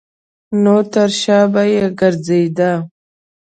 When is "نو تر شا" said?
0.63-1.39